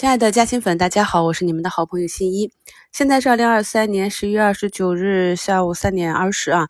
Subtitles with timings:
[0.00, 2.50] 亲爱的嘉兴粉，大家好，我是你们的好朋友新一。
[2.90, 6.66] 现在是二零二三年十一月二十九日下午三点二十啊，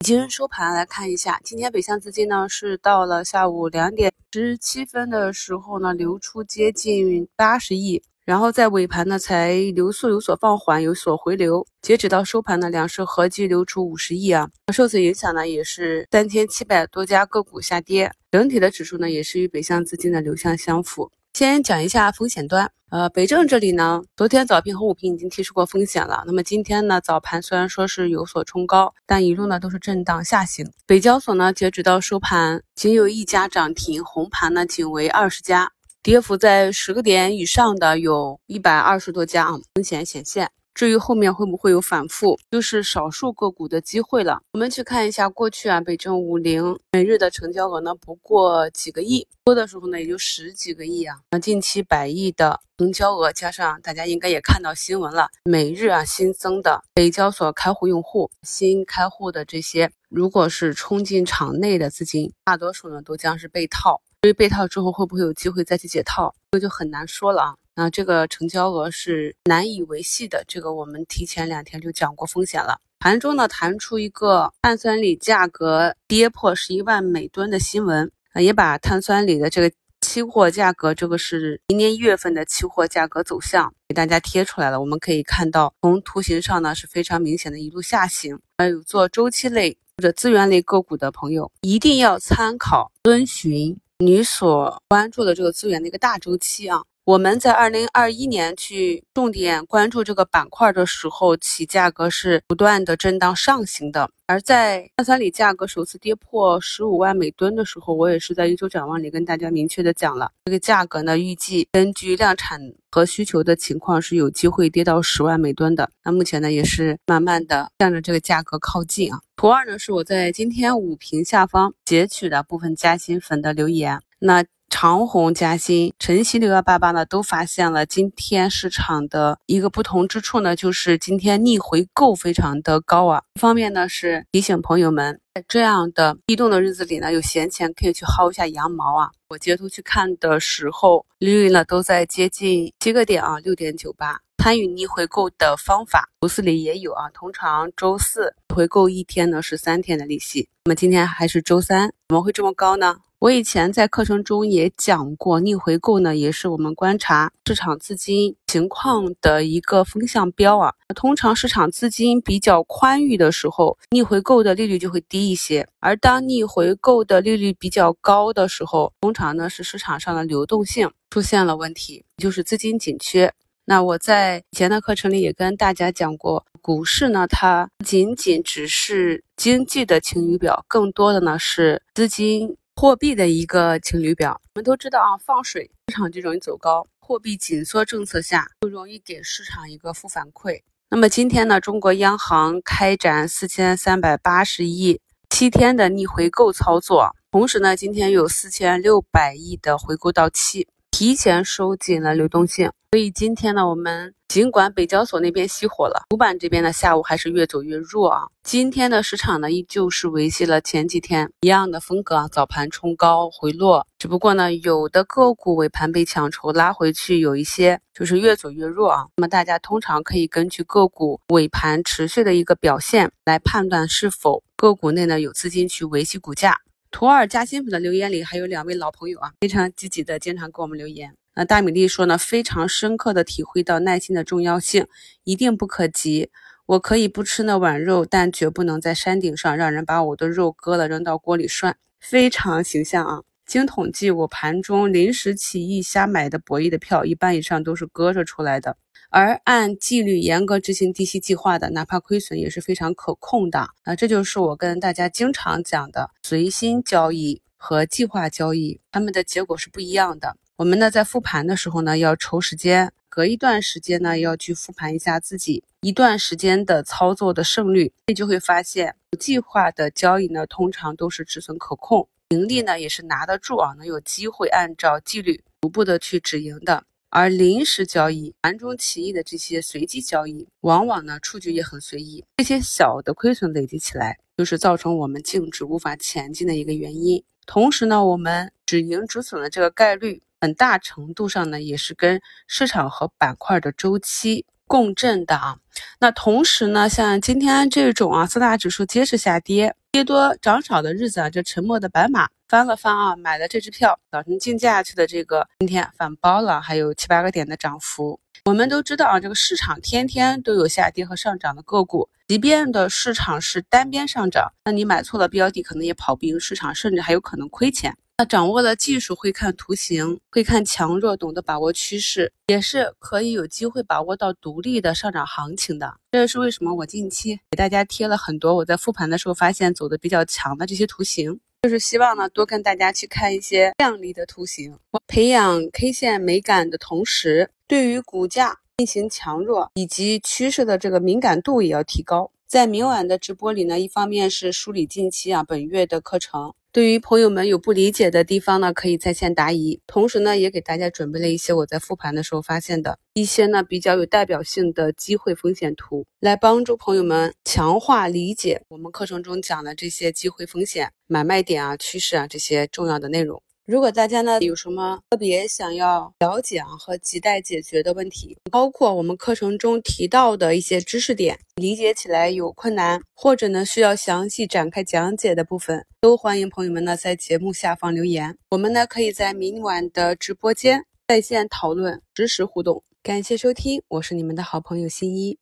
[0.00, 0.74] 已经收盘。
[0.74, 11.66] 来看一下，今天北向资金呢是到了下午两点十七分的时候呢，流出接近八十亿，然后在尾盘呢才流速有所放缓，有所回流。
[11.80, 14.46] 截止到收盘呢，两市合计流出五十亿啊。
[14.74, 21.10] 受此影响呢，也是三千七百多家个股下跌，整体的指数呢也是与北向资金的流向相符。
[21.38, 26.24] 先讲一下风险端，呃，北证这里呢，昨天早评和午评已经提示过风险了。
[26.26, 30.68] 那么今天呢，早盘虽然说是有所冲高，但一路呢都是震荡下行。
[30.84, 35.70] 北交所呢，截止到收盘，仅有一家涨停，红盘呢仅为二十家，
[36.02, 40.50] 跌幅在十个点以上的有一百二十多家啊，风险显现。
[40.78, 44.40] 至于后面会不会有反复，就是少数个股的机会了。
[44.52, 51.16] 我们去看一下过去啊，北证五零每日的成交额呢不过几个亿，多的时候呢也就十几个亿啊。
[51.32, 64.00] 那近期百亿的成交额，加上大家应该也看到新闻了，每日啊新增的北交所开户用户，新开户的这些，如果是冲进场内的资金，大多数呢都将是被套。
[64.20, 67.54] 至于被套之后会不会有机会再去解套，这个就很难说了啊。
[67.76, 72.80] 那这个成交额是难以维系的，这个我们提前两天就讲过风险了。
[72.98, 84.80] 盘中呢弹出一个碳酸锂价格跌破十一万每吨的新闻，啊，也把碳酸锂的这个期货价格，这个是明年一月份的期货价格走向给大家贴出来了。
[84.80, 88.40] 我们可以看到，从图形上呢是非常明显的一路下行。
[88.58, 96.84] 还有做周期类或者资源类个股的朋友，一定要参考遵循你所关注的这个资源的一个大周期啊。
[97.08, 104.10] 我们在二零二一年去重点关注这个板块的时候，其价格是不断的震荡上行的。
[104.26, 115.88] 而在碳酸锂价格首次跌破十五万每吨的时候，我也是在一周展望里跟大家明确的讲了，这个价格呢，预计根据量产和需求的情况是有机会跌到十万每吨的。
[116.04, 119.18] 那目前呢，也是慢慢的向着这个价格靠近啊。
[119.34, 124.44] 图二呢，是我在今天五评下方截取的部分加薪粉的留言，那。
[124.70, 133.22] 长虹、嘉兴、晨曦六幺八八呢，都发现了今天市场的一个不同之处呢，就是今天逆回购非常的高啊。
[133.34, 139.10] 一方面呢是提醒朋友们，在这样的异动的日子里呢，有闲钱可以去薅一下羊毛啊。
[139.28, 144.20] 我截图去看的时候，利率呢都在接近七个点啊，六点九八。
[144.40, 147.10] 参与逆回购的方法，图四里也有啊。
[147.12, 152.98] 通常周四回购一天呢是三天的利息，那么今天还是周三，怎么会这么高呢？
[153.20, 160.72] 我以前在课程中也讲过，逆回购呢也是我们观察市场资金情况的一个风向标啊。
[160.94, 173.34] 通常市场资金比较宽裕的时候，逆回购的利率就会低一些；而当逆回购的利率比较高的时候，通常呢是市场上的流动性出现了问题，就是资金紧缺。
[173.64, 182.56] 那我在以前的课程里也跟大家讲过，股市呢它不仅仅只是经济的晴雨表，更多的呢是资金。
[182.80, 190.62] 货币的一个情侣表，我们都知道啊，放水市场就容易走高，货币紧缩政策下就容易给市场一个负反馈。
[190.88, 200.68] 那么今天呢，中国央行开展四千三百八十亿七天的逆回购操作，同时呢，今天有四千六百亿的回购到期。
[200.98, 208.26] 提前收紧了流动性，所以今天呢，我们尽管北交所那边熄火了，主板这边呢下午还是越走越弱啊。
[208.42, 219.06] 今天的市场呢，依旧是维系了前几天一样的风格啊，早盘冲高回落，只不过呢，有的个股尾盘被抢筹拉回去，有一些就是越走越弱啊。
[219.18, 226.58] 那么大家通常可以根据个股尾盘持续的一个表现来判断是否个股内呢有资金去维系股价。
[226.90, 231.14] 图二加新粉的留言里还有两位老朋友啊，非常积极的，经常给我们留言。
[231.34, 234.86] 那大米粒说呢，非常深刻的体会到耐心的重要性，
[235.24, 236.30] 一定不可急。
[236.66, 241.76] 我可以不吃那碗肉，但绝不能在山顶上让人把我的肉割了扔到锅里涮。
[242.00, 243.22] 非常形象啊。
[243.48, 248.76] 经统计，我盘中临时起意瞎买的博弈的票，一半以上都是割着出来的。
[249.08, 253.70] 而按纪律严格执行低吸计划的，哪怕亏损也是非常可控的。
[253.84, 260.36] 啊，这就是我跟大家经常讲的，随心交易和计划交易，他们的结果是不一样的。
[260.56, 272.06] 我们呢，在复盘的时候呢，要抽时间，隔一段时间呢，要去复盘一下自己一段时间的操作的胜率，你就会发现，计划的交易呢，通常都是止损可控。
[272.30, 276.84] 盈利呢也是拿得住啊，能有机会按照纪律逐步的去止盈的。
[277.08, 282.22] 而临时交易、盘中起义的这些随机交易，往往呢出局也很随意。
[282.36, 287.24] 这些小的亏损累积起来，就是造成我们净值无法前进的一个原因。
[287.46, 295.56] 同时呢，我们止盈止损的这个概率很大程度上呢，也是跟市场和板块的周期共振的啊。
[295.98, 308.20] 那同时呢，像今天这种啊，四大指数皆是下跌，跌多涨少的日子啊，这沉默的白马翻了翻啊，买了这支票，早晨竞价去的这个今天反包了，还有七八个点的涨幅。
[308.44, 317.96] 我们都知道啊，这个市场天天都有下跌和上涨的个股，即便的市场是单边上涨，那你买错了标的，可能也跑不赢市场，甚至还有可能亏钱。
[318.20, 325.94] 那掌握了技术，会看图形，会看强弱，懂得把握趋势，也是可以有机会把握到独立的上涨行情的。
[326.10, 331.38] 这也是为什么我近期给大家贴了很多我在复盘的时候发现走的比较强的这些图形。
[331.62, 334.76] 就是希望呢，多跟大家去看一些亮丽的图形，
[335.06, 342.32] 培养 K 线美感的同时，对于股价进行强弱以及趋势的这个敏感度也要提高。
[342.48, 346.54] 在明晚的直播里呢，一方面是梳理近期啊本月的课程。
[346.72, 349.78] 对于朋友们有不理解的地方呢，可以在线答疑。
[349.86, 363.42] 同时呢，也给大家准备了一些我在复盘的时候发现的一些呢比较有代表性的机会风险图，来帮助朋友们强化理解我们课程中讲的这些机会风险、买卖点啊、趋势啊这些重要的内容。
[363.68, 382.82] 如果大家呢有什么特别想要了解啊和亟待解决的问题，包括我们课程中提到的一些知识点，理解起来有困难，或者呢需要详细展开讲解的部分，都欢迎朋友们呢在节目下方留言，我们呢可以在明晚的直播间在线讨论，实时互动。
[383.02, 385.38] 感谢收听，我是你们的好朋友新一。